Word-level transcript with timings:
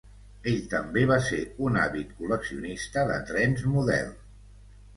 Ell 0.51 0.55
també 0.71 1.03
va 1.11 1.17
ser 1.25 1.41
un 1.67 1.77
àvid 1.83 2.15
col·leccionista 2.23 3.07
de 3.13 3.21
trens 3.31 3.69
model. 3.77 4.13